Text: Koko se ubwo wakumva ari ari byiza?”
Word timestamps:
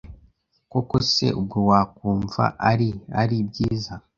Koko 0.71 0.95
se 1.11 1.25
ubwo 1.39 1.57
wakumva 1.69 2.43
ari 2.71 2.89
ari 3.21 3.37
byiza?” 3.49 3.93